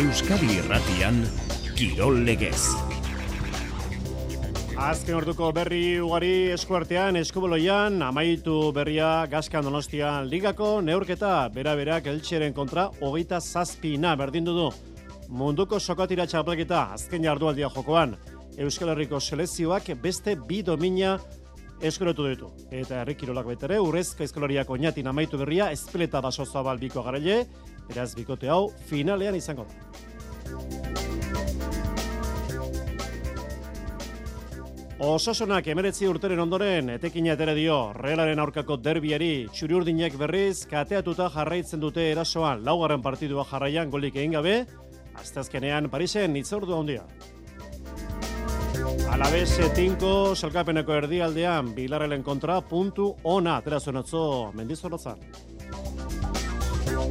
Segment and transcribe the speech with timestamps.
[0.00, 1.18] Euskadi Irratian
[1.76, 2.70] Kirol Legez.
[4.80, 12.56] Azken orduko berri ugari eskuartean, eskuboloian, amaitu berria Gaskan Donostian ligako neurketa bera berak eltseren
[12.56, 14.70] kontra hogeita zazpina berdindu du.
[15.28, 18.16] Munduko sokatira txapelketa azken jardualdia jokoan.
[18.56, 21.18] Euskal Herriko selezioak beste bi domina
[21.82, 22.48] eskuretu ditu.
[22.72, 27.44] Eta herri kirolak betere, urrezka eskolariak oinatin amaitu berria, espeleta baso zabal biko garaile,
[27.90, 29.90] beraz bikote hau finalean izango da.
[35.00, 42.04] Osasunak emeretzi urteren ondoren etekina etere dio Realaren aurkako derbiari txuriurdinek berriz kateatuta jarraitzen dute
[42.10, 44.66] erasoan laugarren partidua jarraian golik egin gabe,
[45.16, 47.06] aztezkenean Parisen itzordu handia.
[49.10, 55.49] Alabez etinko salkapeneko erdialdean Bilarrelen kontra puntu ona aterazuen atzo mendizorotzan.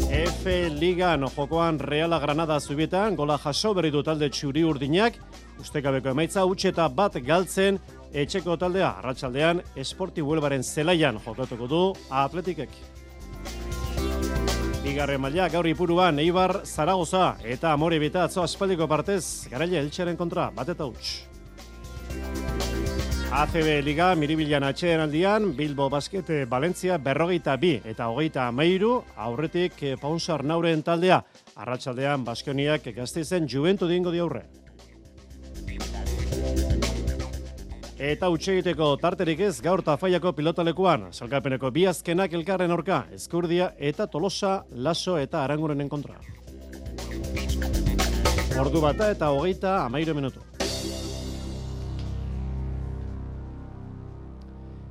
[0.08, 0.46] F
[0.80, 5.18] Ligan jokoan Reala Granada zubietan, gola jaso berri du talde txuri urdinak,
[5.60, 7.80] ustekabeko emaitza utxeta bat galtzen,
[8.14, 12.70] etxeko taldea, arratsaldean esporti huelbaren zelaian jokatuko du atletikek.
[14.84, 20.50] Bigarren maila gaur ipuruan Eibar Zaragoza eta Amore Bita atzo aspaldiko partez garaile eltsaren kontra
[20.56, 21.20] bat eta huts.
[23.30, 29.92] ACB Liga miribilan atxeen aldian, Bilbo Baskete Valentzia berrogeita bi eta hogeita ameiru, aurretik eh,
[30.02, 31.20] Paunsar Nauren taldea,
[31.56, 34.48] arratsaldean Baskoniak gazteizen juventu dingo diaurre.
[38.00, 44.64] Eta utxegiteko tarterik ez gaur tafaiako pilotalekuan, salkapeneko bi azkenak elkarren orka, eskurdia eta tolosa,
[44.74, 46.18] laso eta arangurenen kontra.
[48.58, 50.49] Ordu bata eta hogeita amairu minutu.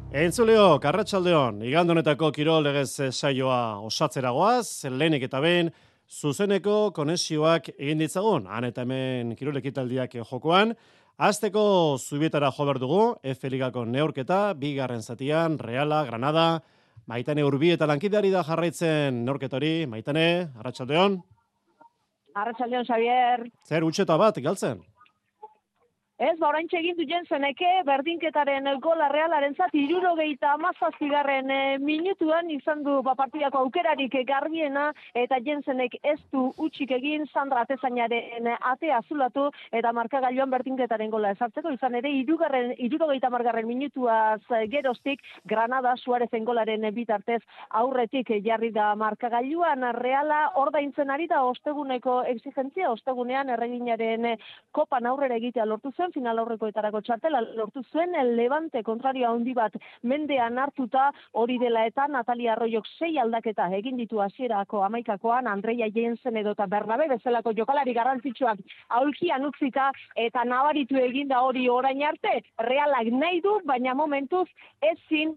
[0.09, 5.69] Entzuleo, karratxaldeon, igandonetako kirol legez saioa osatzeragoaz, lehenik eta behin,
[6.09, 10.73] zuzeneko konexioak egin ditzagun, han eta hemen kirol ekitaldiak jokoan,
[11.19, 16.63] Azteko zubietara jo behar dugu, F Ligako neorketa, bigarren zatian, Reala, Granada,
[17.07, 21.19] Maitane Urbi eta lankidari da jarraitzen neorketari, Maitane, Arratxaldeon.
[22.35, 23.51] Arratxaldeon, Xavier.
[23.67, 24.81] Zer, utxeta bat, galtzen?
[26.19, 32.97] Ez, ba, egin du jenseneke, berdinketaren gola realaren zati, irurogeita amazazpigarren e, minutuan izan du
[33.07, 39.93] ba, partidako aukerarik garbiena, eta jensenek ez du utxik egin, Sandra Atezainaren atea zulatu, eta
[39.95, 44.43] markagailuan berdinketaren gola esartzeko, izan ere, irugarren, irurogeita margarren minutuaz
[44.75, 52.91] gerostik, Granada Suarezen golaren bitartez aurretik jarri da markagailuan, reala ordaintzen ari da osteguneko exigentzia,
[52.91, 54.33] ostegunean erreginaren
[54.75, 59.73] kopan aurrera egitea lortu zen, zuen final aurrekoetarako txartela lortu zuen Levante kontrario handi bat
[60.03, 66.37] mendean hartuta hori dela eta Natalia Arroyok sei aldaketa egin ditu hasierako amaikakoan Andreia Jensen
[66.37, 68.59] edo eta Bernabe bezalako jokalari garrantzitsuak
[68.89, 72.43] aulkian utzita eta nabaritu eginda hori orain arte.
[72.59, 74.49] Realak nahi du baina momentuz
[74.81, 75.37] ezin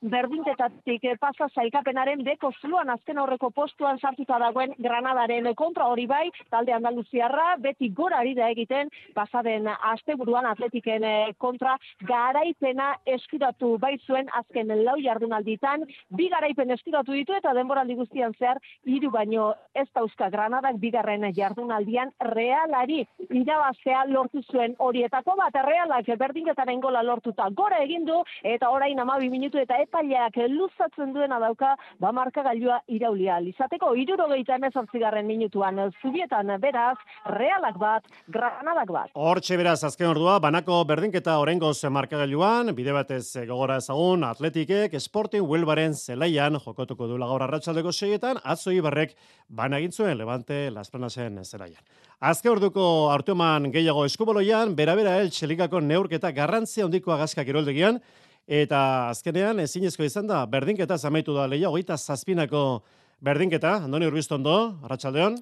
[0.00, 6.30] berdintetatik eh, pasa zailkapenaren deko zuan azken horreko postuan sartuta dagoen Granadaren kontra hori bai,
[6.50, 11.76] talde Andaluziarra, beti gora ari da egiten, pasaden asteburuan atletiken eh, kontra
[12.06, 18.62] garaipena eskidatu bai zuen azken lau jardunalditan, bi garaipen eskidatu ditu eta denboraldi guztian zehar,
[18.86, 26.80] hiru baino ez dauzka Granadak bigarren jardunaldian realari irabaztea lortu zuen horietako bat, realak berdinketaren
[26.80, 32.80] gola lortuta gora egindu, eta orain amabi minutu eta epaileak luzatzen duena dauka, ba markagailua
[32.88, 33.38] iraulia.
[33.40, 36.96] Lizateko, irurogeita emezortzigarren minutuan, zubietan beraz,
[37.34, 39.10] realak bat, granadak bat.
[39.14, 45.94] Hortxe beraz, azken ordua, banako berdinketa orengoz markagailuan, bide batez gogora ezagun, atletikek, Sporting Huelbaren
[45.94, 49.16] zelaian, jokotuko du gaur arratsaldeko seietan, atzo ibarrek
[49.48, 51.82] banagin zuen Levante Las Planasen zelaian.
[52.20, 58.00] Azke orduko hartuman gehiago eskuboloian, bera-bera el txelikako neurketa garrantzia hondikoa gazkak iroldegian,
[58.48, 62.80] Eta azkenean ezinezko izan da berdinketa zamaitu da leia hogeita zazpinako
[63.20, 64.54] berdinketa, Andoni Urbiztondo,
[64.86, 65.36] Arratxaldeon.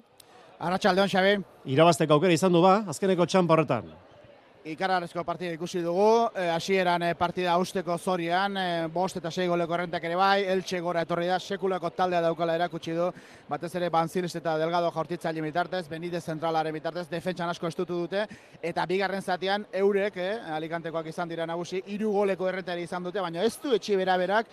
[0.59, 1.37] Arratxaldeon, Xabi.
[1.71, 3.87] Irabazteko aukera izan du ba, azkeneko txampa horretan
[4.71, 9.75] ikararezko partida ikusi dugu, e, hasieran e, partida usteko zorian, e, bost eta sei goleko
[9.77, 13.07] errentak ere bai, eltxe gora etorri da, sekulako taldea daukala erakutsi du,
[13.49, 18.25] batez ere Banzilis eta Delgado jaurtitza mitartez, Benitez zentralaren mitartez, defentsan asko estutu dute,
[18.61, 23.43] eta bigarren zatean eurek, eh, alikantekoak izan dira nagusi, hiru goleko errentari izan dute, baina
[23.43, 24.47] ez du etxi bera berak,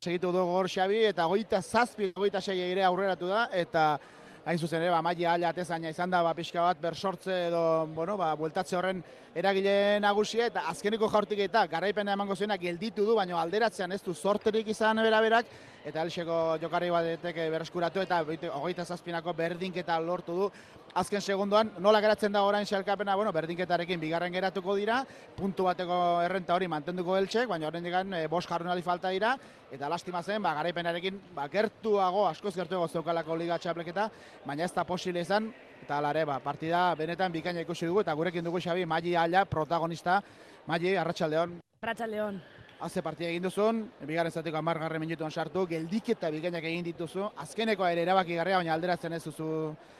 [0.00, 3.98] segitu du gor Xabi, eta goita zazpi, goita sei ere aurreratu da, eta
[4.44, 7.62] hain zuzen ere, ba, maia ala atezaina izan da, ba, pixka bat, bersortze edo,
[7.94, 9.02] bueno, ba, bueltatze horren
[9.36, 14.14] eragile nagusia, eta azkeniko jaurtik eta garaipena emango zuena gelditu du, baina alderatzean ez du
[14.14, 15.52] sorterik izan bera-berak,
[15.84, 18.20] eta elxeko jokarri bat berreskuratu, eta
[18.54, 20.50] hogeita zazpinako berdinketa lortu du,
[20.94, 25.00] azken segundoan, nola geratzen da orain xalkapena, bueno, berdinketarekin bigarren geratuko dira,
[25.36, 29.36] puntu bateko errenta hori mantenduko eltsek, baina horren digan e, bos jarrunali falta dira,
[29.70, 34.08] eta lastima zen, ba, garaipenarekin, ba, gertuago, askoz gertuago zeukalako liga txapleketa,
[34.46, 35.50] baina ez da posible izan,
[35.82, 40.20] eta alare, ba, partida benetan bikaina ikusi dugu, eta gurekin dugu Xabi, Magi Aila, protagonista,
[40.66, 41.60] Magi, Arratxaldeon.
[41.82, 42.42] Arratxaldeon.
[42.80, 48.06] Haze partida egin duzun, bigarren zateko amargarren minutuan sartu, geldiketa bikainak egin dituzu, azkeneko ere
[48.06, 49.48] erabaki garria, baina alderatzen ez duzu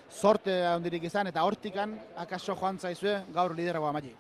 [0.09, 1.93] sorte handirik izan, eta hortikan
[2.25, 4.15] akaso joan zaizue gaur lideragoa magi.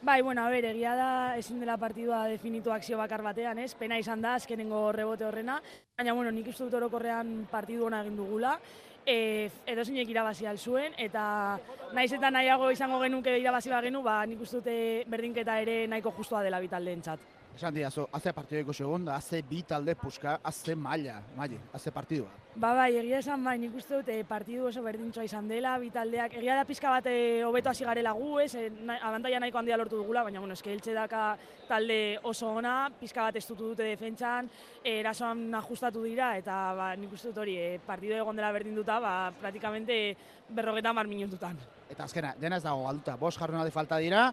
[0.00, 3.74] Bai, bueno, a ber, egia da ezin dela partidua definitu akzio bakar batean, ez?
[3.76, 5.60] Pena izan da azkenengo rebote horrena,
[5.98, 8.56] baina bueno, nik uste dut orokorrean partidu ona egin dugula.
[9.04, 11.60] E, edo zinek irabazi zuen, eta
[11.92, 16.42] naiz eta nahiago izango genuke irabazi bagenu, ba, nik uste dute berdinketa ere nahiko justua
[16.42, 17.35] dela bitaldeen txat.
[17.56, 22.28] Esan diazu, haze partidu ikusi egun, haze bi talde puska, haze maila, maile, haze partidua.
[22.60, 26.34] Ba bai, egia esan bai, nik uste dute partidu oso berdintzoa izan dela, bi taldeak,
[26.36, 28.66] egia da pizka bat eh, hobeto hasi garela gu, ez, eh,
[28.96, 31.22] abantaia nahiko handia lortu dugula, baina bueno, eske eltxe daka
[31.68, 34.50] talde oso ona, pizka bat estutu dute defentsan,
[34.82, 38.98] eh, erasoan ajustatu dira, eta ba, nik uste dut hori, e, partidu egon dela berdinduta,
[39.00, 39.98] ba, praktikamente
[40.52, 41.56] berrogeta mar minututan.
[41.88, 44.26] Eta azkena, dena ez dago galduta, bos jarrunaldi falta dira,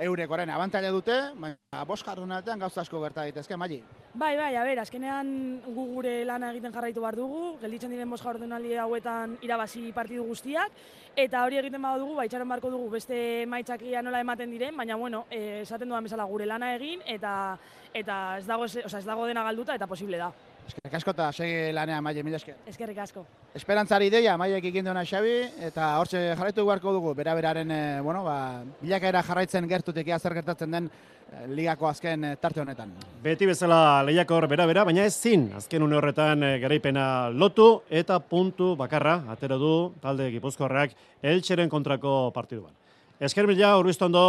[0.00, 3.80] eurek orain abantaila dute, baina bost jarrunatean gauza asko gerta daitezke, Magi.
[4.14, 8.24] Bai, bai, a ber, azkenean gu gure lana egiten jarraitu behar dugu, gelditzen diren bost
[8.24, 10.72] jardunaldi hauetan irabazi partidu guztiak,
[11.16, 15.26] eta hori egiten badugu, bai, txaron barko dugu beste maitzakia nola ematen diren, baina bueno,
[15.30, 17.58] eh, esaten dudan bezala gure lana egin, eta
[17.94, 20.32] eta ez dago, ez dago dena galduta, eta posible da.
[20.66, 22.56] Eskerrik asko eta segi lanea maile, mila esker.
[22.70, 23.24] Eskerrik asko.
[23.58, 25.34] Esperantzari ideia, maiek egin duena Xabi,
[25.66, 30.36] eta hortxe jarraitu beharko dugu, bera beraren, e, bueno, ba, bilakaera jarraitzen gertutik ea zer
[30.38, 32.92] gertatzen den e, ligako azken e, tarte honetan.
[33.22, 38.20] Beti bezala lehiako hor bera bera, baina ez zin, azken une horretan garaipena lotu eta
[38.20, 42.76] puntu bakarra, atero du, talde gipuzkoarrak, eltseren kontrako partiduan.
[43.20, 44.22] Esker mila, urbiztondo,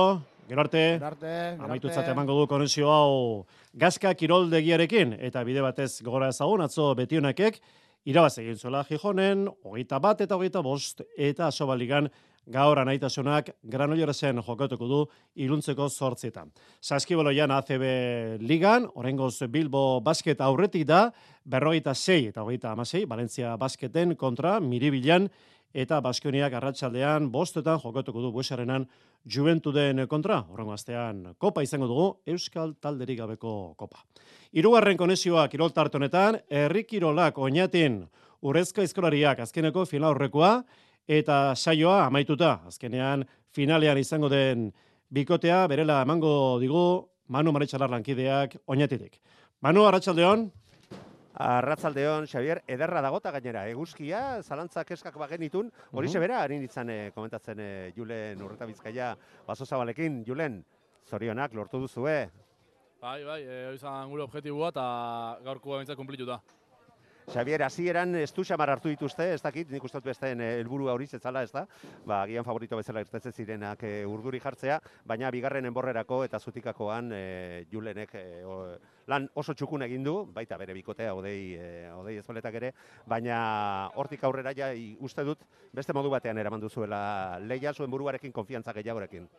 [0.51, 0.81] Gero arte,
[1.63, 3.11] amaitutzat emango du konexio hau
[3.71, 7.61] gazka kiroldegiarekin, eta bide batez gogora ezagun, atzo betionakek,
[8.11, 12.09] irabaz egin zuela Gijonen, hogeita bat eta hogeita bost, eta asobaligan
[12.51, 14.99] gaur anaitasunak granoliorezen jokatuko du
[15.39, 16.51] iluntzeko zortzietan.
[16.83, 17.87] Saskiboloian ACB
[18.43, 21.05] ligan, orengoz Bilbo basket aurretik da,
[21.45, 25.31] berrogeita sei eta hogeita amasei, Valencia basketen kontra, miribilan,
[25.73, 28.87] eta Baskoniak arratsaldean bostetan jokatuko du buesarenan
[29.25, 30.41] Juventuden kontra.
[30.49, 34.03] Horrengo astean kopa izango dugu Euskal Talderik gabeko kopa.
[34.53, 38.07] Hirugarren konexioa kirol honetan herri kirolak oinatin
[38.41, 40.63] urrezka eskolariak azkeneko final aurrekoa
[41.07, 42.59] eta saioa amaituta.
[42.67, 44.71] Azkenean finalean izango den
[45.09, 49.21] bikotea berela emango digu Manu Maretxalar lankideak oinatitik.
[49.61, 50.49] Manu, arratsaldeon.
[51.33, 56.13] Arratzaldeon, Xavier, ederra dagota gainera, eguzkia, zalantzak eskak bagenitun, hori uh -huh.
[56.13, 59.15] sebera, harin ditzan eh, komentatzen eh, Julen urreta bizkaia
[59.47, 60.63] baso zabalekin, Julen,
[61.07, 62.29] zorionak, lortu duzue?
[63.01, 66.41] Bai, bai, e, hori zan gure objetibua eta gaurko bintzat kumplitu da.
[67.31, 71.05] Xavier, hasieran ez du xamar hartu dituzte, ez dakit, nik uste dut eh, helburu hori
[71.07, 71.61] zetzala, ez da?
[72.03, 77.21] Ba, gian favorito bezala irtetzen zirenak e, urduri jartzea, baina bigarren enborrerako eta zutikakoan e,
[77.71, 78.17] julenek
[79.07, 82.73] lan oso txukun egin du, baita bere bikotea, odei, e, odei ezboletak ere,
[83.07, 83.39] baina
[83.95, 84.67] hortik aurrera ja
[84.99, 89.31] uste dut beste modu batean eraman duzuela leia zuen buruarekin konfiantza gehiagorekin.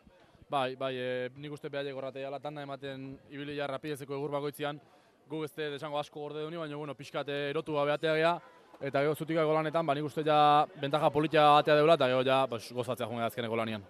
[0.49, 4.81] Bai, bai, e, nik uste behar gorratea latanda ematen ibili jarra pidezeko egur bagoitzian,
[5.29, 8.39] gu beste desango asko gorde duni, baina bueno, pixkat erotu gabe atea
[8.83, 12.45] eta gero zutikako lanetan, ba, nik uste ja bentaja politia atea deula, eta gero ja
[12.49, 13.83] pues, gozatzea junga azkeneko lanian.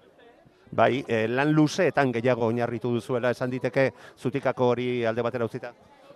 [0.73, 5.73] Bai, e, lan luzeetan gehiago oinarritu duzuela esan diteke zutikako hori alde batera utzita?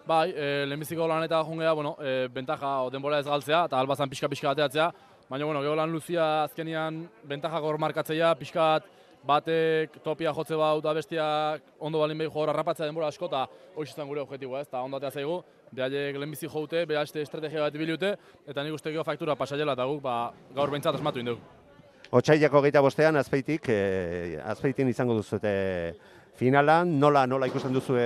[0.07, 4.53] Bai, e, lehenbiziko laneta jungea, bueno, e, bentaja o denbora ez galtzea, eta albazan pixka-pixka
[4.53, 4.91] bateatzea,
[5.29, 8.85] baina, bueno, gero lan luzia azkenian bentaja gor markatzea, pixkat,
[9.25, 13.45] batek topia jotze bau eta bestiak ondo balin behi jogora rapatzea denbora asko eta
[13.75, 17.73] hoxe zen gure objetiboa ez, eta ondo atea zaigu, behaiek lehenbizi joute, behaste estrategia bat
[17.73, 18.15] bilute,
[18.47, 21.39] eta nik uste faktura pasaiela eta guk ba, gaur behintzat asmatu indegu.
[22.11, 25.39] Otsaiako gehieta bostean, azpeitik, e, azpeitin izango duzu
[26.37, 27.97] finalan, nola, nola ikusten duzu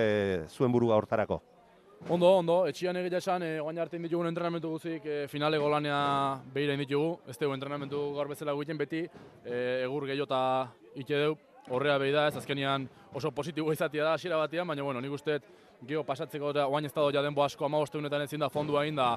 [0.50, 1.42] zuen burua hortarako?
[2.10, 6.74] Ondo, ondo, etxian egitea esan, e, guain arte inditugun entrenamentu guzik e, finale golania behira
[6.74, 9.04] inditugu, ez dugu entrenamentu gaur bezala egiten beti,
[9.46, 10.40] e, egur gehiota
[10.98, 11.36] ite deu,
[11.70, 15.38] horrea behi da, ez azkenian oso positibo izatea da hasiera batean, baina bueno, nik uste
[15.88, 19.16] geho pasatzeko eta guain ez ja denbo asko amagoste honetan ezin da fondua egin da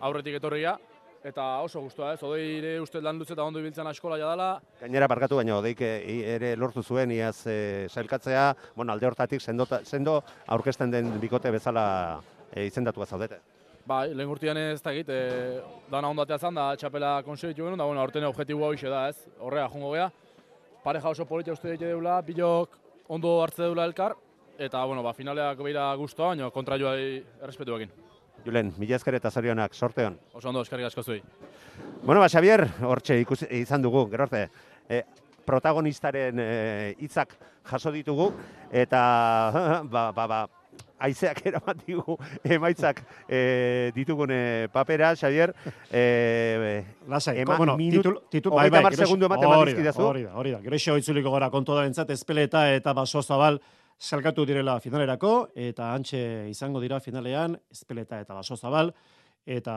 [0.00, 0.78] aurretik etorria,
[1.24, 4.50] eta oso gustua ez, odei ere uste lan dutze eta ondo ibiltzen askola dela.
[4.80, 10.20] Gainera parkatu baina odeik ere lortu zuen iaz e, sailkatzea, bueno, alde hortatik sendo, sendo
[10.46, 12.20] aurkezten den bikote bezala
[12.52, 13.40] e, izendatu zaudete.
[13.86, 15.60] Bai, lehen urtean ez da egit, e,
[15.90, 19.68] dana ondatea zan, da txapela konsegitu genuen, da bueno, aurten objektiboa hoxe da ez, horrega
[19.72, 20.10] jongo gea.
[20.84, 24.14] Pareja oso politia uste dute deula, bilok ondo hartze deula elkar,
[24.58, 28.09] eta bueno, ba, finaleak beira guztua, baina kontra joai errespetuakin.
[28.44, 30.16] Julen, mila esker eta zorionak, sorteon.
[30.32, 31.20] Oso ondo, eskarrik asko zuei.
[32.02, 34.46] Bueno, ba, Xavier, hortxe ikusi izan dugu, gero arte,
[34.88, 35.02] e,
[35.46, 36.48] protagonistaren e,
[37.00, 37.36] hitzak
[37.68, 38.30] jaso ditugu,
[38.72, 39.02] eta
[39.92, 40.40] ba, ba, ba,
[41.00, 45.52] aizeak eramat digu emaitzak e, ditugune papera, Xavier.
[45.90, 49.92] E, Lasai, ema, bueno, minut, titul, titul, bai, bai, segundu ematen hori da.
[49.96, 50.62] Hori da, hori da.
[50.64, 53.60] Gero xo itzuliko gara kontu da entzat, espeleta eta baso zabal
[54.00, 58.94] salkatu direla finalerako, eta antxe izango dira finalean, espeleta eta baso zabal,
[59.46, 59.74] eta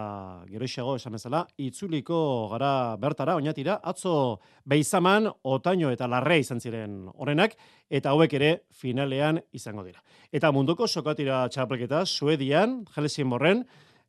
[0.48, 4.40] gero xago esan bezala, itzuliko gara bertara, oinatira, atzo
[4.70, 7.56] beizaman, otaino eta larre izan ziren horenak,
[7.90, 10.04] eta hauek ere finalean izango dira.
[10.32, 13.64] Eta munduko sokatira txapelketa, Suedian, Helsin Morren,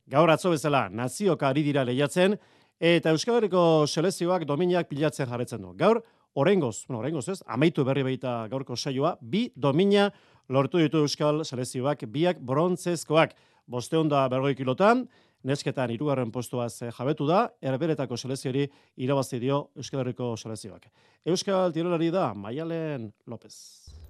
[0.07, 2.37] gaur atzo bezala, nazioka ari dira lehiatzen,
[2.79, 5.73] eta Euskal Herriko selezioak dominak pilatzen jarretzen du.
[5.79, 6.03] Gaur,
[6.35, 10.09] orengoz, bueno, orengoz ez, amaitu berri baita gaurko saioa, bi domina
[10.51, 13.35] lortu ditu Euskal selezioak, biak brontzezkoak,
[13.71, 15.05] bosteon da bergoi kilotan,
[15.45, 18.65] nesketan hirugarren postuaz eh, jabetu da, erberetako selezioari
[19.05, 20.89] irabazi dio Euskal Herriko selezioak.
[21.25, 23.55] Euskal tirolari da, Maialen López.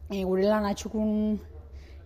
[0.09, 1.37] e, gure lan atxukun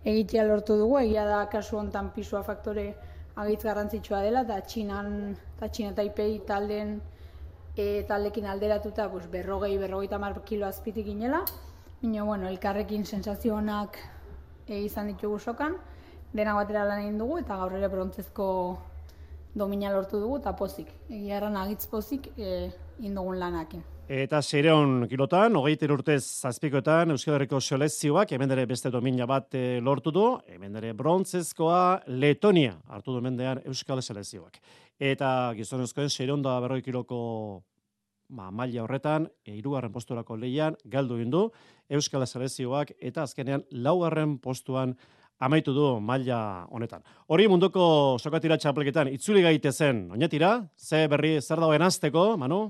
[0.07, 2.93] egitea lortu dugu, egia da kasu hontan pisua faktore
[3.39, 6.99] agitz garrantzitsua dela, eta txinan, eta txina taipei talden
[7.79, 11.43] e, taldekin alderatuta pues, berrogei, berrogeita mar kilo azpitik ginela,
[12.01, 13.97] Baina, bueno, elkarrekin sensazio onak
[14.67, 15.73] e, izan ditugu sokan,
[16.31, 18.47] dena batera lan egin dugu, eta gaur ere brontzezko
[19.59, 20.93] domina lortu dugu, eta pozik.
[21.09, 22.69] Egia erran agitz pozik e,
[23.03, 23.83] indugun lanakin.
[24.09, 29.77] Eta seireon kilotan, hogeiter urtez zazpikoetan, Euskal Herriko selezioak, hemen ere beste domina bat eh,
[29.83, 34.57] lortu du, hemen ere brontzezkoa Letonia hartu du mendean Euskal selezioak.
[34.97, 37.19] Eta gizonezkoen seireon da berroi kiloko
[38.29, 41.45] ba, maila horretan, e, irugarren posturako leian, galdu egin du
[41.89, 44.95] Euskal selezioak, eta azkenean laugarren postuan
[45.39, 47.01] amaitu du maila honetan.
[47.27, 52.69] Hori munduko sokatira txapelketan itzuli gaitezen, oinetira, ze berri zer dagoen azteko, Manu?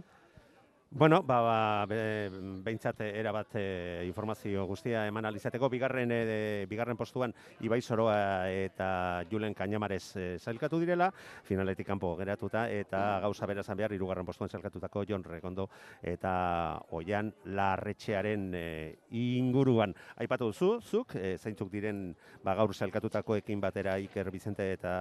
[0.92, 2.32] Bueno, ba, ba be,
[2.66, 7.30] behintzat erabat e, informazio guztia eman alizateko, bigarren, e, bigarren postuan
[7.62, 11.12] Ibai Soroa eta Julen Kainamarez e, zailkatu direla,
[11.46, 15.68] finaletik kanpo geratuta, eta gauza berazan behar, irugarren postuan zailkatutako Jon Rekondo
[16.02, 18.66] eta Oian Larretxearen e,
[19.12, 19.94] inguruan.
[20.18, 24.96] Aipatu duzu, zuk, e, zeintzuk diren ba, gaur zailkatutakoekin batera Iker Bizente eta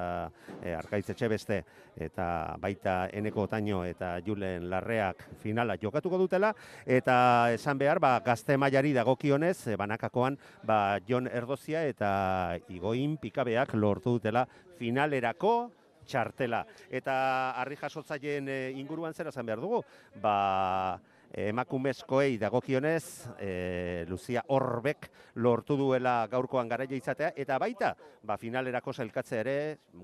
[0.61, 1.63] e, Arkaitz Etxebeste,
[1.97, 2.29] eta
[2.61, 6.53] baita Eneko Otaino eta Julen Larreak finala jokatuko dutela
[6.87, 13.75] eta esan behar ba gazte mailari dagokionez e, banakakoan ba Jon Erdozia eta Igoin Pikabeak
[13.75, 14.47] lortu dutela
[14.79, 15.71] finalerako
[16.09, 16.65] txartela.
[16.89, 17.15] Eta
[17.61, 19.83] harri jasotzaileen e, inguruan zer esan behar dugu?
[20.23, 20.99] Ba
[21.33, 29.41] emakumezkoei dagokionez, e, Lucia Orbek lortu duela gaurkoan garaia izatea, eta baita, ba, finalerako zailkatzea
[29.41, 29.57] ere,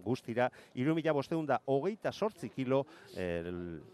[0.04, 2.84] guztira, irumila bosteun da, hogeita sortzi kilo
[3.16, 3.28] e,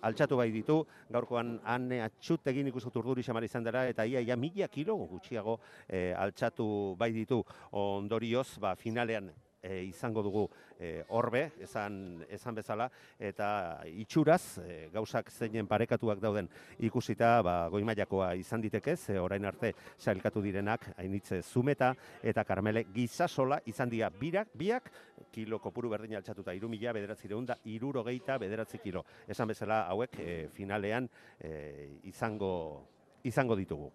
[0.03, 4.69] altxatu bai ditu, gaurkoan han atxutegin ikusut urduri xamar izan dela, eta ia, ia mila
[4.69, 7.45] kilo gutxiago e, altxatu bai ditu.
[7.79, 9.31] Ondorioz, ba, finalean
[9.63, 10.49] e, izango dugu
[10.79, 12.89] e, orbe, esan, esan bezala,
[13.19, 16.49] eta itxuraz, e, gauzak zeinen parekatuak dauden
[16.79, 23.61] ikusita, ba, goimailakoa izan diteke, ze orain arte sailkatu direnak, hainitze zumeta, eta karmele gizasola
[23.67, 24.91] izan dira birak, biak,
[25.31, 29.05] kilo kopuru berdin altxatuta, iru mila bederatzi da, irurogeita bederatzi kilo.
[29.29, 32.87] Esan bezala hauek e, finalean e, izango,
[33.25, 33.91] izango ditugu.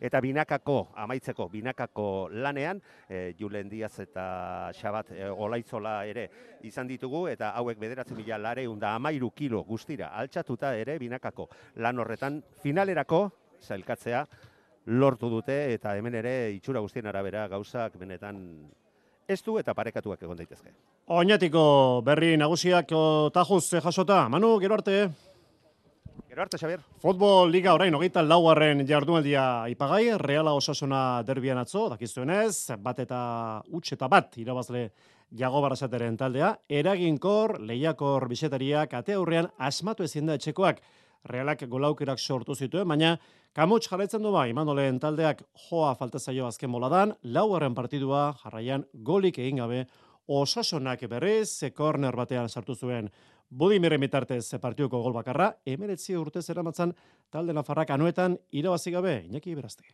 [0.00, 6.28] Eta binakako, amaitzeko, binakako lanean, e, Julen Diaz eta Xabat e, Olaitzola ere
[6.68, 11.98] izan ditugu, eta hauek bederatzen mila lareun da amairu kilo guztira altxatuta ere binakako lan
[11.98, 13.22] horretan finalerako
[13.62, 14.26] zailkatzea
[14.86, 18.42] lortu dute, eta hemen ere itxura guztien arabera gauzak benetan
[19.26, 20.70] ez du eta parekatuak egon daitezke.
[21.10, 22.92] Oñatiko berri nagusiak
[23.34, 24.28] tajuz eh, jasota.
[24.28, 25.08] Manu, gero arte.
[26.36, 26.82] Gero arte, Xabier.
[27.00, 33.20] Futbol Liga orain hogeita laugarren jardunaldia ipagai, Reala Osasuna derbian atzo, dakizuenez, bat eta
[33.72, 34.82] huts eta bat irabazle
[35.32, 40.82] jago barasateren taldea, eraginkor, lehiakor bisetariak ate aurrean asmatu ezin da etxekoak,
[41.32, 43.14] Realak golaukerak sortu zituen, baina
[43.56, 45.40] kamuts jarraitzen du bai, Manolen taldeak
[45.70, 49.86] joa falta zaio azken boladan, laugarren partidua jarraian golik egin gabe
[50.26, 53.08] Osasunak berriz, korner batean sartu zuen
[53.50, 56.92] Budimirren bitartez partiduko gol bakarra, emeretzi urte zeramatzan
[57.30, 59.84] talde nafarrak anuetan irabazi gabe, Iñaki Berazte.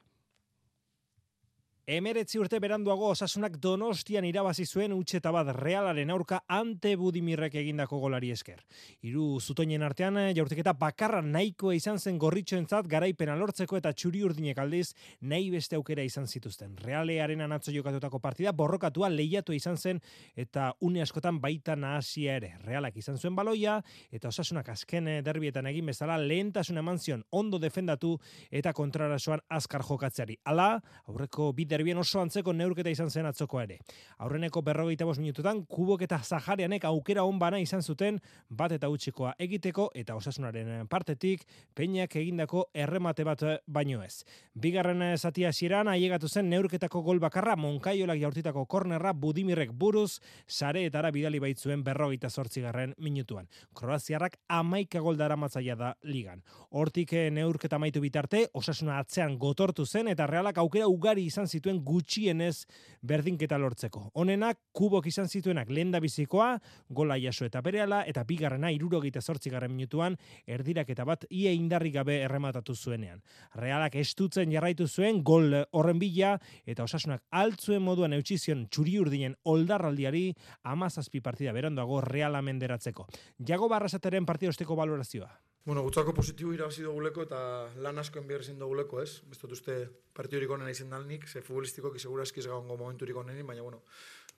[1.82, 8.28] Emeretzi urte beranduago osasunak donostian irabazi zuen utxeta bat realaren aurka ante budimirrek egindako golari
[8.30, 8.60] esker.
[9.02, 14.92] Hiru zutoinen artean jaurtiketa bakarra nahikoa izan zen gorritxoentzat garaipena lortzeko eta txuri urdinek aldiz
[15.22, 16.76] nahi beste aukera izan zituzten.
[16.84, 19.98] Realearen anatzo jokatutako partida borrokatua lehiatu izan zen
[20.36, 22.52] eta une askotan baita nahasia ere.
[22.62, 23.80] Realak izan zuen baloia
[24.12, 28.14] eta osasunak azken derbietan egin bezala lehentasun eman zion ondo defendatu
[28.52, 30.38] eta kontrarasoan azkar jokatzeari.
[30.44, 33.78] Hala, aurreko bide derbien oso antzeko neurketa izan zen atzoko ere.
[34.20, 39.88] Aurreneko berrogeita bos minututan, kubok eta zaharianek aukera onbana izan zuten bat eta utxikoa egiteko
[39.96, 44.24] eta osasunaren partetik peinak egindako erremate bat baino ez.
[44.54, 51.02] Bigarren zatia ziran, aiegatu zen neurketako gol bakarra Monkaiolak jaurtitako kornerra Budimirrek buruz, sare eta
[51.10, 53.48] bidali baitzuen berrogeita zortzigarren minutuan.
[53.74, 56.42] Kroaziarrak amaika gol dara matzaia da ligan.
[56.70, 61.61] Hortik eh, neurketa maitu bitarte, osasuna atzean gotortu zen eta realak aukera ugari izan zituen
[61.62, 62.66] zituen gutxienez
[63.02, 64.10] berdinketa lortzeko.
[64.18, 66.58] Honenak, kubok izan zituenak lenda bizikoa,
[66.90, 70.16] gola jaso eta bereala, eta bigarrena irurogeita zortzigarren minutuan,
[70.46, 73.22] erdirak eta bat ia indarri gabe errematatu zuenean.
[73.54, 76.34] Realak estutzen jarraitu zuen, gol horren bila,
[76.66, 80.32] eta osasunak altzuen moduan eutxizion txuri urdinen oldarraldiari,
[80.64, 83.06] amazazpi partida berandoago reala menderatzeko.
[83.38, 85.30] Jago barrasateren partidosteko valorazioa.
[85.64, 87.38] Bueno, gutzako positibo irabazi duguleko eta
[87.84, 89.20] lan asko enbiar ezin duguleko, ez?
[89.30, 89.76] Ez dut uste
[90.12, 93.78] partidurik onena izan dalnik, ze futbolistiko segura eskiz gaungo momenturik onenin, baina bueno,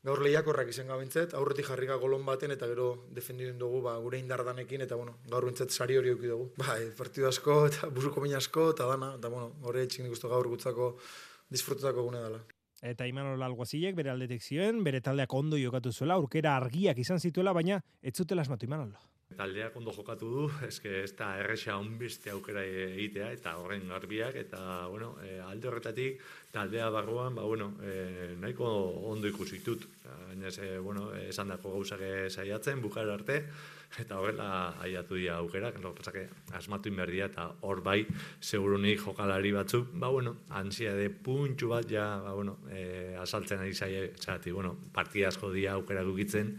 [0.05, 4.85] gaur lehiakorrak izan gabintzet, aurretik jarrika golon baten eta gero defendidun dugu ba, gure indardanekin
[4.85, 6.51] eta bueno, gaur bintzet sari hori dugu.
[6.61, 10.49] Ba, partidu asko eta buruko mina asko eta dana, eta bueno, horre etxik nik gaur
[10.53, 10.99] gutzako
[11.49, 12.45] disfrututako gune dela.
[12.85, 17.57] Eta Imanol Alguazilek bere aldetik zioen, bere taldeak ondo jokatu zuela, aurkera argiak izan zituela,
[17.57, 18.93] baina ez zutela asmatu Imanol
[19.37, 24.87] taldeak ondo jokatu du, eske ez da erresa onbiste aukera egitea, eta horren garbiak, eta,
[24.93, 26.23] bueno, e, alde horretatik,
[26.55, 28.67] taldea barruan, ba, bueno, e, nahiko
[29.11, 29.87] ondo ikusi dut.
[30.05, 33.43] Gainez, e, bueno, esan dako gauzak saiatzen, bukar arte,
[34.01, 34.49] eta horrela
[34.83, 36.27] aiatu dira aukera, lortzake
[36.59, 38.01] asmatu inberdia, eta hor bai,
[38.41, 43.75] segurunik jokalari batzuk, ba, bueno, ansia de puntxu bat, ja, ba, bueno, e, asaltzen ari
[43.75, 46.59] zaiatik, bueno, partida asko dia aukera dukitzen,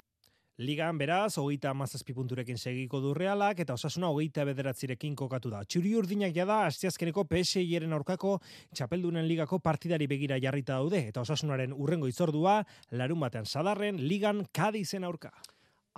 [0.58, 5.66] Ligan beraz, hogeita amazazpi punturekin segiko du realak, eta osasuna hogeita bederatzirekin kokatu da.
[5.68, 8.38] Txuri urdinak jada, astiazkeneko PSI-eren aurkako
[8.72, 15.04] txapeldunen ligako partidari begira jarrita daude, eta osasunaren urrengo izordua, larun batean sadarren, ligan kadizen
[15.04, 15.34] aurka.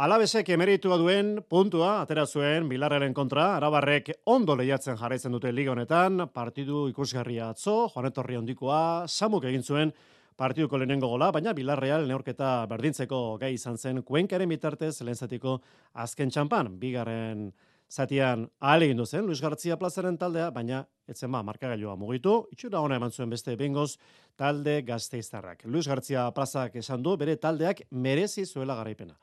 [0.02, 6.32] Alabesek emeritua duen puntua, atera zuen, bilarraren kontra, arabarrek ondo lehiatzen jarraitzen dute liga honetan,
[6.34, 9.94] partidu ikusgarria atzo, joanetorri ondikoa, samuk egin zuen,
[10.38, 15.58] partiduko lehenengo gola, baina Bilarreal neorketa berdintzeko gai izan zen kuenkaren bitartez lehen zatiko
[15.94, 17.50] azken txampan, bigarren
[17.90, 23.00] zatian ahal egin zen, Luis Gartzia plazaren taldea, baina etzen ba, markagailua mugitu, itxura ona
[23.00, 23.98] eman zuen beste bengoz
[24.38, 25.66] talde gazteiztarrak.
[25.66, 29.18] Luis Gartzia plazak esan du, bere taldeak merezi zuela garaipena.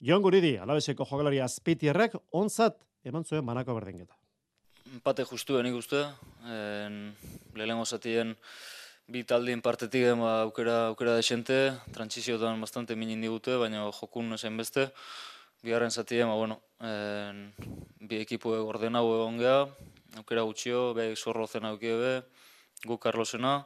[0.00, 4.14] Jon Guridi, alabeseko jokalari azpitierrek, onzat eman zuen banako berdinketa.
[5.04, 6.04] Pate justu, nik uste,
[6.44, 8.36] lehenengo zatien
[9.08, 11.58] bi taldien partetik ema aukera, aukera desente,
[11.96, 14.90] transizioetan bastante minin digute, baina jokun esan beste.
[15.64, 17.46] Bigarren zati ema, bueno, en,
[18.04, 19.62] bi ekipu orden hau egon geha,
[20.20, 22.12] aukera gutxio, behik zorro zen aukie be,
[22.84, 23.62] gu Carlosena,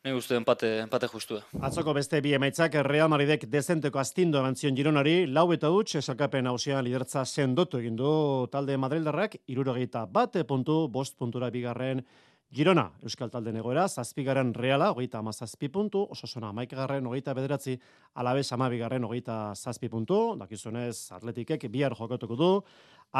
[0.00, 1.36] Ni uste empate, empate justu.
[1.60, 6.80] Atzoko beste bi emaitzak Real Madridek dezenteko astindo emantzion gironari, lau eta dutx, esakapen hausia
[6.80, 8.12] lidertza sendotu egin du
[8.48, 12.00] talde Madrildarrak, irurogeita bate puntu, bost puntura bigarren
[12.50, 17.76] Girona, Euskal Talde negoera, zazpigaren reala, hogeita ama zazpi puntu, osasuna amaikagarren, hogeita bederatzi,
[18.18, 22.48] alabez amabigarren, hogeita zazpi puntu, dakizunez atletikek bihar jokatuko du,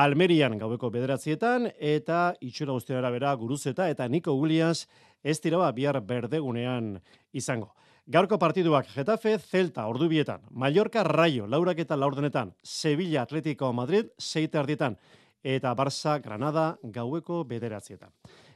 [0.03, 4.89] Almerian gaueko bederatzietan, eta itxura guztiara bera guruzeta, eta Nico Williams
[5.23, 6.97] ez dira ba, bihar berdegunean
[7.31, 7.71] izango.
[8.11, 14.99] Gaurko partiduak Getafe, Celta, Ordubietan, Mallorca, Rayo, Laurak eta Laurdenetan, Sevilla, Atletico, Madrid, Seite Ardietan,
[15.45, 18.11] eta Barça, Granada, gaueko bederatzietan.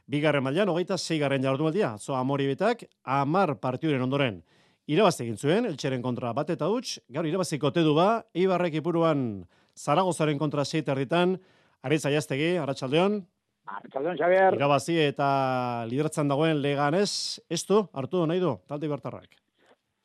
[0.04, 4.42] Bigarren mailan hogeita zeigarren jardunaldia, zo amori betak, amar partiduren ondoren.
[4.84, 10.38] Irabaz egin zuen, eltseren kontra bat eta huts, gaur irabaziko tedu ba, Ibarrek ipuruan Zaragozaren
[10.38, 11.38] kontra zeite erditan,
[11.82, 13.22] Aritza Jaztegi, Arratxaldeon.
[13.64, 14.58] Arratxaldeon, Xavier.
[14.60, 15.28] Irabazi eta
[15.88, 19.43] lideratzen dagoen legan ez, ez du, hartu nahi du, talde bertarrak.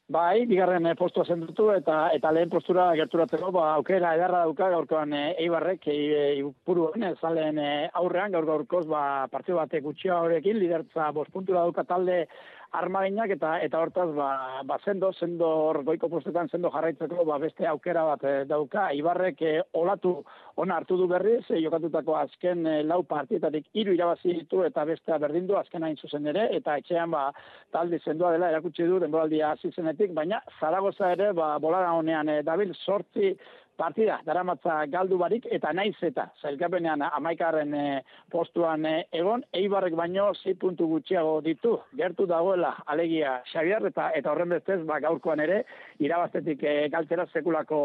[0.09, 5.11] Bai, bigarren e, postua zendutu eta eta lehen postura gerturatzeko ba aukera ederra dauka gaurkoan
[5.13, 5.97] e, Eibarrek e,
[6.39, 7.67] ipuruen e, zalen e,
[8.01, 8.33] aurrean.
[8.33, 12.23] Gaur gaurkoz ba partidu batek gutxia horrekin lidertza 5 puntura dauka talde
[12.71, 15.49] armaginak eta eta hortaz ba, ba sendo sendo
[15.85, 18.91] goiko postetan sendo jarraitzeko ba beste aukera bat eh, dauka.
[18.93, 20.19] Ibarrek eh, olatu
[20.59, 25.19] ona hartu du berriz eh, jokatutako azken eh, lau partietatik hiru irabazi ditu eta bestea
[25.23, 27.29] berdindu azken hain zuzen ere eta etxean ba
[27.75, 32.41] talde sendoa dela erakutsi du denboraldia hasi zenetik baina Zaragoza ere ba bolada honean eh,
[32.43, 33.33] dabil 8
[33.79, 37.85] partida daramatza galdu barik eta naiz eta zailkapenean amaikarren e,
[38.31, 41.77] postuan e, egon eibarrek baino 6 puntu gutxiago ditu.
[41.95, 45.61] Gertu dagoela alegia Xavier eta eta horren bestez ba gaurkoan ere
[46.03, 47.81] irabaztetik e, galtzera sekulako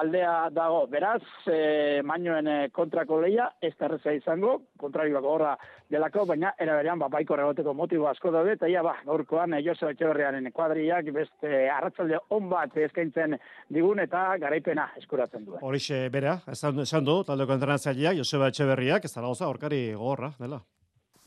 [0.00, 0.86] aldea dago.
[0.90, 5.54] Beraz e, mainoen kontrako leia ez terreza izango kontrarioak horra
[5.88, 9.62] delako baina era berean ba baiko regoteko motibo asko daude eta ia ba gaurkoan e,
[9.62, 13.38] Jose Etxeberriaren kuadriak beste arratsalde on bat eskaintzen
[13.70, 15.62] digun eta garaipena eskura jokatzen duen.
[15.62, 20.62] Horixe bera, esan, esan du, taldeko entrenatzaileak, Joseba Etxeberriak, ez dara goza, horkari gogorra, dela.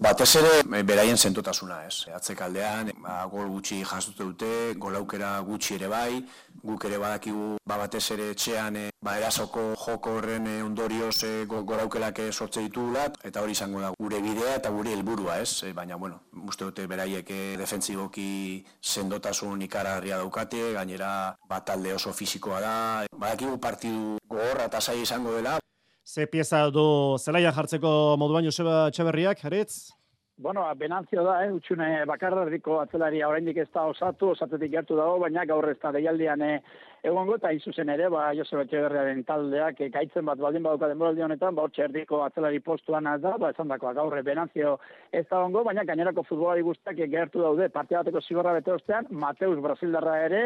[0.02, 2.08] Batez ere, eh, beraien zentotasuna, ez.
[2.10, 6.24] Atzek aldean, ba, gol gutxi jasute dute, gol aukera gutxi ere bai,
[6.64, 11.32] guk ere badakigu, ba, batez ere etxean, e, ba, erasoko joko horren e, ondorioz e,
[11.46, 15.70] gol aukerak sortze ditugula, eta hori izango da gure bidea eta gure helburua, ez.
[15.78, 17.30] Baina, bueno, uste dute beraiek
[17.62, 22.76] defentsiboki sendotasun ikararria daukate, gainera, bat talde oso fisikoa da,
[23.14, 25.61] badakigu partidu gogorra eta izango dela,
[26.04, 29.94] Ze pieza du zelaia jartzeko moduan Joseba Etxeberriak, Haritz?
[30.42, 35.20] Bueno, benantzio da, eh, utxune bakarra erdiko atzelaria oraindik ez da osatu, osatetik gertu dago,
[35.22, 36.56] baina gaur ez da deialdian eh,
[37.04, 41.54] egongo, eta izuzen ere, ba, Joseba Etxeberriaren taldeak, eh, gaitzen bat baldin baduka denboraldi honetan,
[41.54, 44.80] ba, erdiko atzelari postuan da, ba, esan dakoa gaur benantzio
[45.12, 49.60] ez da ongo, baina gainerako futbolari guztiak gertu daude, partia bateko zigorra bete ostean, Mateus
[49.62, 50.44] Brasildarra ere,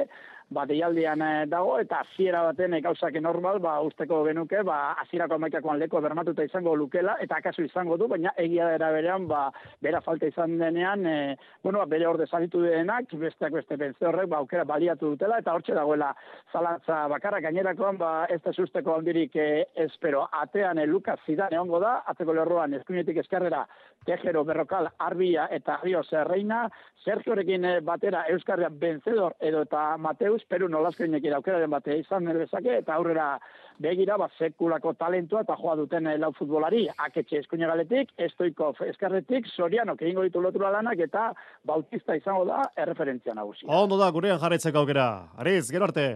[0.49, 5.39] ba, deialdian eh, dago, eta hasiera baten e, gauzak normal, ba, usteko genuke, ba, hasierako
[5.39, 9.47] amaikakoan leko bermatuta izango lukela, eta akaso izango du, baina egia dera berean, ba,
[9.81, 11.15] bera falta izan denean, e,
[11.63, 15.55] bueno, ba, bere orde zalitu denak, besteak beste bentze horrek, ba, aukera baliatu dutela, eta
[15.55, 16.11] hortxe dagoela
[16.53, 19.49] zalantza bakarra gainerakoan, ba, ez da susteko handirik e,
[19.87, 20.27] espero.
[20.43, 23.65] Atean, e, Lukas Zidane ongo da, atzeko lerroan, eskuinetik eskarrera,
[24.05, 26.67] Tejero, Berrokal, Arbia eta Rio Zerreina,
[27.01, 32.95] Sergiorekin batera Euskarria Benzedor edo eta Mateu Deus, Peru nolazkoinek aukeraren bate izan dezake eta
[32.97, 33.37] aurrera
[33.79, 39.47] begira ba sekulako talentua eta joa duten eh, lau futbolari aketxe eskuina galetik, estoiko eskarretik,
[39.47, 41.29] soriano egingo ditu lotura lanak eta
[41.63, 43.69] bautista izango da erreferentzia nagusia.
[43.71, 45.09] Ondo da, gurean jarretzeko aukera.
[45.37, 46.07] Ariz, gero arte.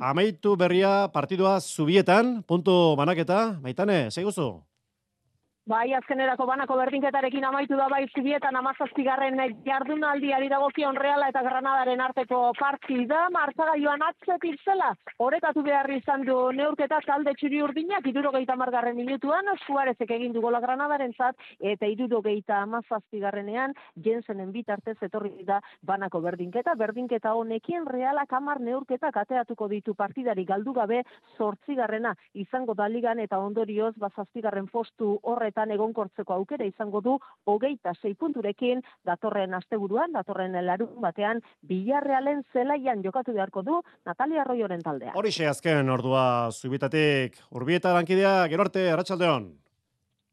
[0.00, 4.52] Amaitu berria partidua zubietan, puntu manaketa, maitane, seguzu?
[5.62, 12.40] Bai, azkenerako banako berdinketarekin amaitu da bai zibietan amazazpigarren jardunaldiari dagokion reala eta granadaren arteko
[12.58, 14.88] partida, martzaga joan atzetik zela,
[15.22, 20.58] horretatu behar izan du neurketa talde txuri urdinak, irurogeita margarren minutuan, suarezek egin du gola
[20.58, 28.58] granadaren zat, eta irurogeita amazazpigarrenean, jensenen bitartez etorri da banako berdinketa, berdinketa honekin reala kamar
[28.58, 31.04] neurketa kateatuko ditu partidari galdu gabe
[31.38, 38.14] sortzigarrena izango daligan eta ondorioz bazazpigarren postu horret horretan egonkortzeko aukera izango du hogeita sei
[38.14, 45.12] punturekin datorren asteburuan, datorren larun batean, bilarrealen zelaian jokatu beharko du Natalia Arroioren taldea.
[45.14, 49.52] Horixe azken ordua zubitatik urbieta lankidea, gero arte, arratsaldeon.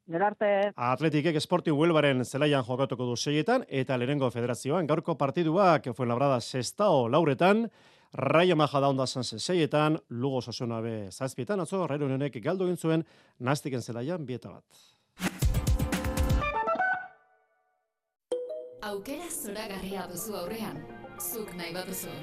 [0.10, 0.71] Gero arte.
[0.75, 7.08] Atletikek Sporting Huelbaren zelaian jokatuko du seietan, eta lehenengo federazioan gaurko partiduak fuen labrada sestao
[7.10, 7.67] lauretan,
[8.12, 13.05] Raio Maja da onda seietan, Lugo Sosona be zazpietan, atzo, Rairo Nenek galdu gintzuen,
[13.39, 14.98] nastiken zelaian bieta bat.
[18.89, 20.77] Aukera zoragarria duzu aurrean,
[21.21, 22.13] zuk nahi bat duzu.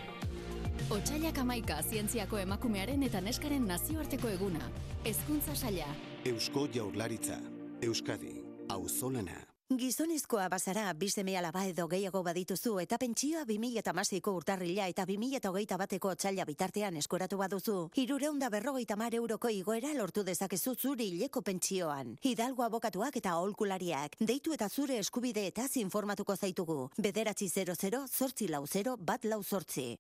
[0.91, 4.71] Otsailak amaika zientziako emakumearen eta neskaren nazioarteko eguna.
[5.05, 5.87] Hezkuntza saia.
[6.25, 7.39] Eusko jaurlaritza.
[7.83, 8.41] Euskadi.
[8.69, 9.56] Auzolana.
[9.75, 16.45] Gizonezkoa bazara, bizeme alaba edo gehiago badituzu eta pentsioa 2008ko urtarrila eta 2008 bateko txaila
[16.47, 17.75] bitartean eskoratu baduzu.
[17.99, 22.15] Hirureunda berrogeita mar euroko igoera lortu dezakezu zuri hileko pentsioan.
[22.23, 24.15] Hidalgo abokatuak eta aholkulariak.
[24.21, 26.93] Deitu eta zure eskubide eta informatuko zaitugu.
[26.97, 29.97] Bederatzi 00, zortzi lau 0, bat lau zortzi.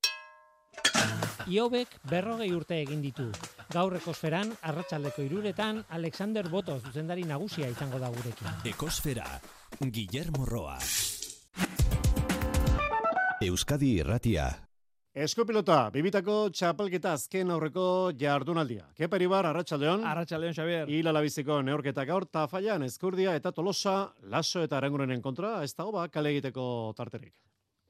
[1.47, 3.29] Iobek berrogei urte egin ditu.
[3.71, 8.49] Gaur ekosferan, arratsaldeko iruretan, Alexander Boto zuzendari nagusia izango da gurekin.
[8.73, 9.27] Ekosfera,
[9.81, 10.79] Guillermo Roa.
[13.43, 14.47] Euskadi Irratia.
[15.17, 18.91] Eskopilota, bibitako txapelketa azken aurreko jardunaldia.
[18.95, 20.05] Kepa Iribar, Arratxaldeon.
[20.05, 20.93] Arratxaldeon, Xavier.
[20.93, 26.09] Ila labiziko neorketa gaur, tafaian, eskurdia eta tolosa, laso eta arengurenen kontra, ez da hoba
[26.13, 27.33] kale egiteko tarterik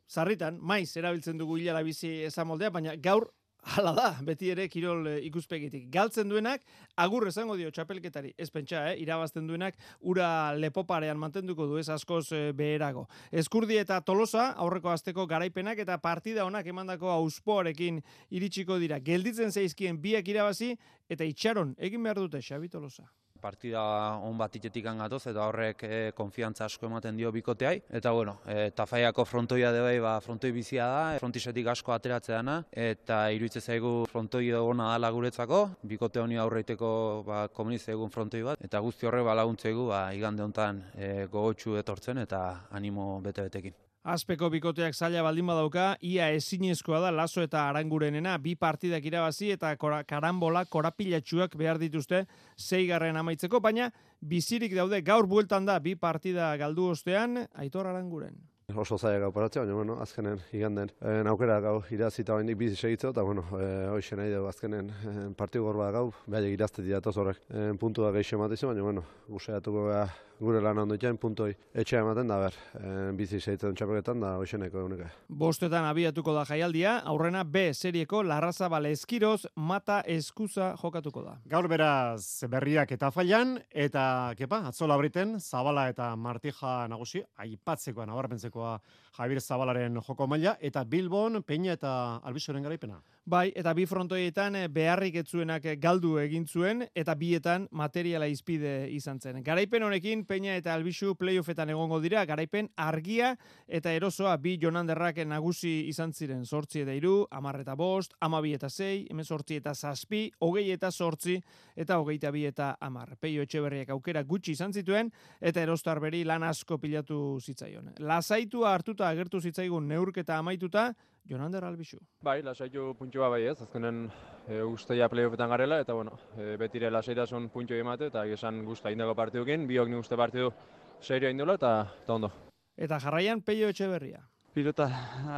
[0.07, 3.29] sarritan, maiz erabiltzen dugu hilala bizi ezamoldea, baina gaur
[3.67, 5.89] Hala da, beti ere kirol eh, ikuspegitik.
[5.91, 6.63] Galtzen duenak,
[7.03, 8.31] agur esango dio txapelketari.
[8.39, 9.01] Ez pentsa, eh?
[9.03, 9.75] irabazten duenak,
[10.07, 13.09] ura lepoparean mantenduko du ez askoz eh, beherago.
[13.43, 18.01] Eskurdi eta tolosa, aurreko azteko garaipenak eta partida honak emandako auspoarekin
[18.31, 19.03] iritsiko dira.
[19.03, 20.77] Gelditzen zaizkien biak irabazi
[21.11, 23.83] eta itxaron egin behar dute Xabi Tolosa partida
[24.23, 27.81] on bat itetik gatoz eta horrek e, konfiantza asko ematen dio bikoteai.
[27.91, 33.31] Eta bueno, e, tafaiako frontoia de bai, ba, frontoi bizia da, frontisetik asko ateratzea eta
[33.33, 36.91] iruitze zaigu frontoi ona dala guretzako, bikote honi aurreiteko
[37.27, 41.77] ba, komuniz egun frontoi bat, eta guzti horre ba, laguntzegu ba, igande honetan e, gogotxu
[41.81, 43.86] etortzen eta animo bete-betekin.
[44.07, 49.73] Azpeko bikoteak zaila baldin badauka, ia ezinezkoa da laso eta arangurenena, bi partidak irabazi eta
[49.83, 52.21] kora, karambola korapilatxuak behar dituzte
[52.55, 53.89] zeigarren amaitzeko, baina
[54.21, 58.39] bizirik daude gaur bueltan da bi partida galdu ostean, aitor aranguren.
[58.77, 63.11] Oso zaila gau paratzea, baina, bueno, azkenen, iganden, e, naukera gau irazita bain bizi segitzo,
[63.11, 67.43] eta, bueno, e, hoxe nahi dugu azkenen e, partiu gorba gau, behar irazte dira horrek,
[67.51, 70.07] e, puntu da gehiago ematen baina, bueno, guseatuko beha
[70.41, 74.59] gure lan ondo itxain, puntoi etxea ematen da, ber, e, bizi segitzen txapeketan, da, hoxe
[74.61, 75.09] nahiko eguneka.
[75.29, 81.37] Bostetan abiatuko da jaialdia, aurrena B serieko Larraza Bale Eskiroz, Mata Eskuza jokatuko da.
[81.49, 88.77] Gaur beraz berriak eta failan, eta, kepa, atzola briten, Zabala eta Martija nagusi, aipatzeko, nabarpentzeko
[89.17, 91.93] Javier Zabalaren joko maila eta Bilbon Peña eta
[92.25, 93.01] Albisoren garaipena.
[93.27, 98.87] Bai, eta bi frontoietan eh, beharrik etzuenak eh, galdu egin zuen eta bietan materiala izpide
[98.95, 99.41] izan zen.
[99.43, 103.33] Garaipen honekin Peña eta Albisu playoffetan egongo dira, garaipen argia
[103.67, 106.45] eta erosoa bi jonanderrak nagusi izan ziren.
[106.47, 110.93] Sortzi eta iru, amar eta bost, amabi eta zei, hemen sortzi eta zazpi, hogei eta
[110.93, 111.35] sortzi
[111.75, 113.17] eta hogeita bi eta amar.
[113.19, 113.59] Peio etxe
[113.91, 115.11] aukera gutxi izan zituen
[115.41, 117.91] eta erostar beri lan asko pilatu zitzaion.
[117.99, 120.93] Lasaitua hartuta agertu zitzaigun neurketa amaituta,
[121.29, 121.99] Jonander Albixu.
[122.23, 124.05] Bai, lasaitu puntxua bai ez, azkenen
[124.47, 129.17] e, usteia playoffetan garela, eta bueno, e, betire lasaitasun puntxo emate, eta esan guzta indako
[129.19, 130.53] partidukin, biok ni uste partidu
[131.01, 131.73] serio indola, eta,
[132.05, 132.31] eta ondo.
[132.77, 134.23] Eta jarraian peio etxe berria.
[134.55, 134.87] Pilota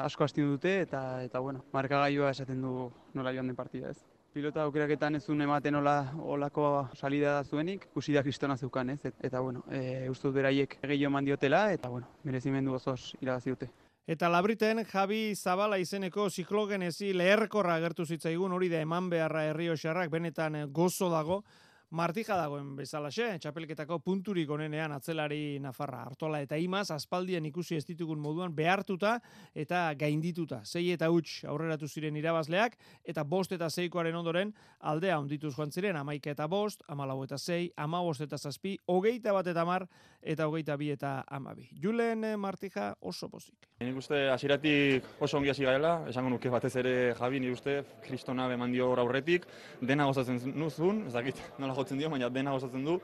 [0.04, 4.04] asko hasti dute, eta, eta bueno, markagailua esaten du nola joan den partida ez.
[4.34, 9.00] Pilota aukeraketan ez zuen ematen nola olako salida da zuenik, kusi da kristona zeukan ez,
[9.08, 13.72] eta bueno, e, uste dut beraiek gehiago mandiotela, eta bueno, merezimendu osoz irabazi dute.
[14.08, 20.56] Eta labriten Javi Zabala izeneko ziklogenezi leherkorra agertu zitzaigun hori da eman beharra herrioxarrak benetan
[20.72, 21.42] gozo dago
[21.88, 26.02] Martija dagoen bezalaxe, txapelketako punturik onenean atzelari Nafarra.
[26.04, 29.14] Artola eta Imaz, aspaldian ikusi ez ditugun moduan, behartuta
[29.56, 30.60] eta gaindituta.
[30.68, 32.76] Zei eta huts aurreratu ziren irabazleak,
[33.08, 37.70] eta bost eta zeikoaren ondoren aldea ondituz joan ziren, amaika eta bost, amalau eta zei,
[37.76, 39.88] ama bost eta zazpi, hogeita bat eta mar,
[40.20, 41.70] eta hogeita bi eta amabi.
[41.80, 43.64] Julen eh, Martija oso pozik.
[43.80, 48.48] Nik uste, asiratik oso ongi hasi gaela, esango nuke batez ere Javi, nik uste, kristona
[48.50, 49.46] beman dio aurretik,
[49.80, 52.98] dena gozatzen nuzun, ezakit, nola jotzen dio, baina dena gozatzen du.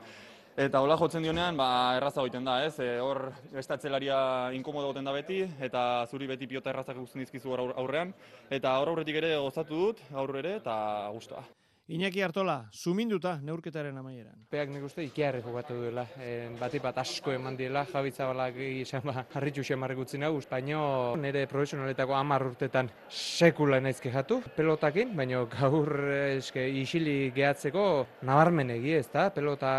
[0.55, 2.77] Eta hola jotzen dionean, ba, erraza goiten da, ez?
[2.79, 4.19] E, hor, bestatzelaria
[4.55, 8.15] inkomodo goten da beti, eta zuri beti piota errazak guztien dizkizu aurrean.
[8.47, 10.77] Eta hor aurretik ere gozatu dut, aurre ere, eta
[11.11, 11.43] guztua.
[11.85, 14.47] Iñaki Artola, suminduta neurketaren amaieran.
[14.49, 19.03] Peak nik uste ikiarri jokatu duela, en, bati bat asko eman diela, jabitza balak izan
[19.05, 20.79] ba, harritxu xemarrik utzi nahu, baino
[21.21, 25.93] nire profesionaletako amar urtetan sekula naiz kejatu, pelotakin, baino gaur
[26.39, 27.85] eske isili gehatzeko
[28.25, 29.75] nabarmen egi ez da, pelota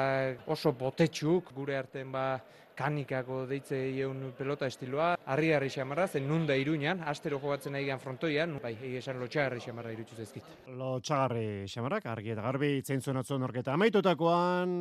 [0.46, 2.28] oso botetxuk gure artean ba,
[2.76, 8.02] kanikako deitze egun pelota estiloa, harri harri xamarra, zen nunda iruñan, astero jogatzen nahi gian
[8.02, 10.52] frontoian, bai, esan lotxagarri xamarra irutsu zezkit.
[10.76, 14.78] Lotxagarri xamarrak, argi eta garbi, itzein zuen atzuen orketa amaitutakoan,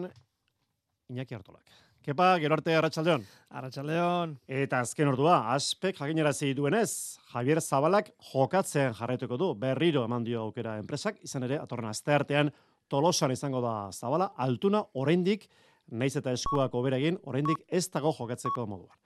[1.13, 1.69] Iñaki Artolak.
[2.05, 3.23] Kepa, gero arte Arratxaldeon.
[3.57, 4.35] Arratxaldeon.
[4.61, 10.77] Eta azken ordua, aspek jakinera duenez, Javier Zabalak jokatzen jarraituko du, berriro eman dio aukera
[10.77, 12.51] enpresak, izan ere, atorren azte artean,
[12.87, 15.47] tolosan izango da Zabala, altuna, oraindik
[15.91, 18.97] naiz eta eskuak oberegin, oraindik ez dago jokatzeko moduan.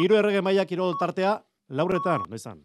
[0.00, 1.36] Hiru errege mailak kirol tartea,
[1.68, 2.62] lauretan, izan.